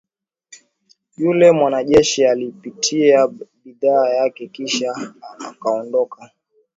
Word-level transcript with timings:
yule 1.17 1.51
mwanajeshi 1.51 2.25
alilipia 2.25 3.27
bidhaa 3.65 4.09
yake 4.09 4.47
kisha 4.47 5.13
akaondoka 5.49 6.31